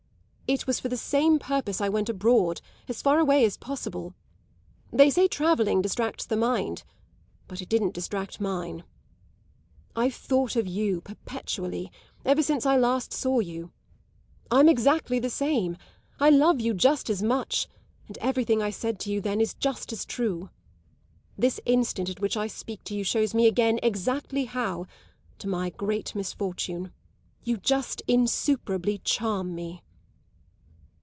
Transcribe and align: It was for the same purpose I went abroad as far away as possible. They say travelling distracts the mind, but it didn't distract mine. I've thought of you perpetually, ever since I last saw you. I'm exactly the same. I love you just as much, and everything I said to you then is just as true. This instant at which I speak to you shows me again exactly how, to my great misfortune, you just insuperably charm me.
It 0.53 0.67
was 0.67 0.81
for 0.81 0.89
the 0.89 0.97
same 0.97 1.39
purpose 1.39 1.79
I 1.79 1.87
went 1.87 2.09
abroad 2.09 2.59
as 2.89 3.01
far 3.01 3.19
away 3.19 3.45
as 3.45 3.55
possible. 3.55 4.13
They 4.91 5.09
say 5.09 5.29
travelling 5.29 5.81
distracts 5.81 6.25
the 6.25 6.35
mind, 6.35 6.83
but 7.47 7.61
it 7.61 7.69
didn't 7.69 7.93
distract 7.93 8.41
mine. 8.41 8.83
I've 9.95 10.13
thought 10.13 10.57
of 10.57 10.67
you 10.67 10.99
perpetually, 10.99 11.89
ever 12.25 12.43
since 12.43 12.65
I 12.65 12.75
last 12.75 13.13
saw 13.13 13.39
you. 13.39 13.71
I'm 14.51 14.67
exactly 14.67 15.19
the 15.19 15.29
same. 15.29 15.77
I 16.19 16.29
love 16.29 16.59
you 16.59 16.73
just 16.73 17.09
as 17.09 17.23
much, 17.23 17.69
and 18.09 18.17
everything 18.17 18.61
I 18.61 18.71
said 18.71 18.99
to 18.99 19.09
you 19.09 19.21
then 19.21 19.39
is 19.39 19.53
just 19.53 19.93
as 19.93 20.03
true. 20.03 20.49
This 21.37 21.61
instant 21.65 22.09
at 22.09 22.19
which 22.19 22.35
I 22.35 22.47
speak 22.47 22.83
to 22.85 22.93
you 22.93 23.05
shows 23.05 23.33
me 23.33 23.47
again 23.47 23.79
exactly 23.81 24.43
how, 24.43 24.85
to 25.39 25.47
my 25.47 25.69
great 25.69 26.13
misfortune, 26.13 26.91
you 27.41 27.55
just 27.55 28.01
insuperably 28.05 28.97
charm 29.05 29.55
me. 29.55 29.81